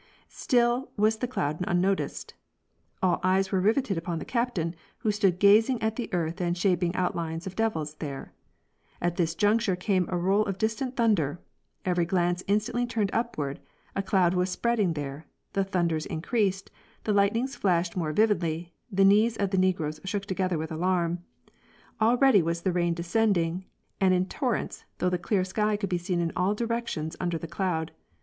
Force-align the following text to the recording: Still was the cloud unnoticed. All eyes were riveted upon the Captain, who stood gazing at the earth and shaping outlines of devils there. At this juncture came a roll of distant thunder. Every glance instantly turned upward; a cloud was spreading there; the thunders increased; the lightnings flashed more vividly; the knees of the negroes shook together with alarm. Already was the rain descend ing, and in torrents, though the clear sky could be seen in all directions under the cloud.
Still 0.29 0.89
was 0.97 1.17
the 1.17 1.27
cloud 1.27 1.63
unnoticed. 1.67 2.33
All 3.03 3.19
eyes 3.21 3.51
were 3.51 3.61
riveted 3.61 3.99
upon 3.99 4.17
the 4.17 4.25
Captain, 4.25 4.75
who 5.01 5.11
stood 5.11 5.37
gazing 5.37 5.79
at 5.79 5.95
the 5.95 6.11
earth 6.11 6.41
and 6.41 6.57
shaping 6.57 6.95
outlines 6.95 7.45
of 7.45 7.55
devils 7.55 7.93
there. 7.99 8.33
At 8.99 9.17
this 9.17 9.35
juncture 9.35 9.75
came 9.75 10.09
a 10.09 10.17
roll 10.17 10.43
of 10.45 10.57
distant 10.57 10.95
thunder. 10.97 11.39
Every 11.85 12.05
glance 12.07 12.43
instantly 12.47 12.87
turned 12.87 13.11
upward; 13.13 13.59
a 13.95 14.01
cloud 14.01 14.33
was 14.33 14.49
spreading 14.49 14.93
there; 14.93 15.27
the 15.53 15.63
thunders 15.63 16.07
increased; 16.07 16.71
the 17.03 17.13
lightnings 17.13 17.55
flashed 17.55 17.95
more 17.95 18.11
vividly; 18.11 18.73
the 18.91 19.05
knees 19.05 19.37
of 19.37 19.51
the 19.51 19.57
negroes 19.59 19.99
shook 20.03 20.25
together 20.25 20.57
with 20.57 20.71
alarm. 20.71 21.19
Already 22.01 22.41
was 22.41 22.61
the 22.61 22.71
rain 22.73 22.95
descend 22.95 23.37
ing, 23.37 23.65
and 23.99 24.15
in 24.15 24.25
torrents, 24.25 24.83
though 24.97 25.09
the 25.11 25.19
clear 25.19 25.43
sky 25.43 25.77
could 25.77 25.91
be 25.91 25.99
seen 25.99 26.19
in 26.21 26.31
all 26.35 26.55
directions 26.55 27.15
under 27.19 27.37
the 27.37 27.45
cloud. 27.47 27.91